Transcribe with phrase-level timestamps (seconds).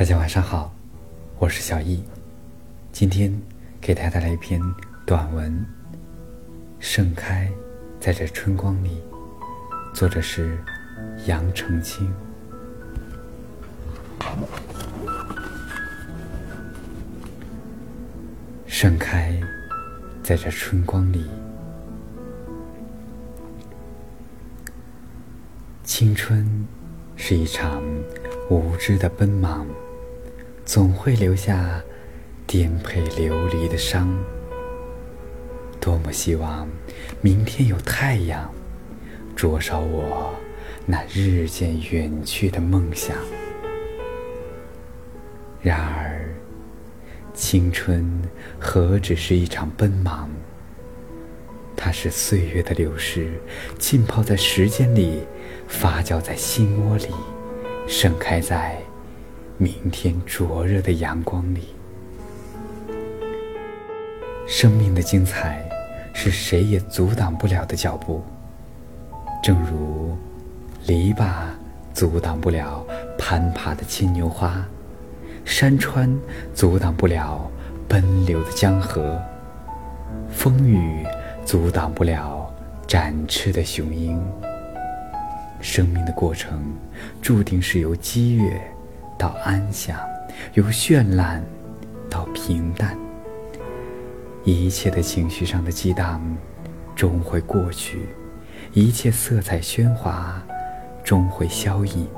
[0.00, 0.74] 大家晚上好，
[1.38, 2.02] 我是小易，
[2.90, 3.30] 今天
[3.82, 4.58] 给大家带来一篇
[5.04, 5.52] 短文
[6.78, 7.52] 《盛开
[8.00, 9.02] 在这春光里》，
[9.94, 10.58] 作者是
[11.26, 12.10] 杨澄清。
[18.66, 19.38] 盛开
[20.22, 21.26] 在这春光里，
[25.84, 26.66] 青春
[27.16, 27.82] 是一场
[28.48, 29.66] 无知的奔忙。
[30.72, 31.82] 总会留下
[32.46, 34.16] 颠沛流离的伤。
[35.80, 36.68] 多么希望
[37.20, 38.48] 明天有太阳
[39.34, 40.32] 灼烧我
[40.86, 43.16] 那日渐远去的梦想。
[45.60, 46.32] 然而，
[47.34, 48.08] 青春
[48.56, 50.30] 何止是一场奔忙？
[51.76, 53.32] 它是岁月的流逝，
[53.76, 55.24] 浸泡在时间里，
[55.66, 57.08] 发酵在心窝里，
[57.88, 58.80] 盛开在。
[59.62, 61.74] 明天灼热的阳光里，
[64.48, 65.62] 生命的精彩
[66.14, 68.24] 是谁也阻挡不了的脚步。
[69.42, 70.16] 正如
[70.86, 71.42] 篱笆
[71.92, 72.82] 阻挡不了
[73.18, 74.66] 攀爬的牵牛花，
[75.44, 76.10] 山川
[76.54, 77.46] 阻挡不了
[77.86, 79.20] 奔流的江河，
[80.30, 81.04] 风雨
[81.44, 82.50] 阻挡不了
[82.86, 84.18] 展翅的雄鹰。
[85.60, 86.72] 生命的过程
[87.20, 88.58] 注定是由激越。
[89.20, 90.00] 到安详，
[90.54, 91.44] 由绚烂
[92.08, 92.96] 到平淡，
[94.44, 96.22] 一切的情绪上的激荡
[96.96, 98.08] 终会过去，
[98.72, 100.42] 一切色彩喧哗
[101.04, 102.08] 终会消隐。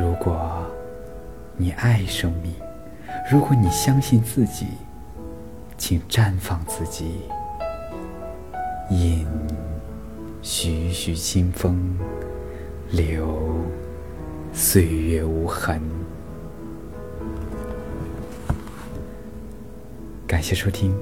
[0.00, 0.66] 如果
[1.58, 2.54] 你爱生命，
[3.30, 4.66] 如果你相信自己，
[5.76, 7.20] 请绽放自己，
[8.88, 9.26] 引
[10.40, 11.98] 徐徐清风，
[12.90, 13.38] 流。
[14.72, 15.82] 岁月无痕。
[20.28, 20.94] 感谢收听。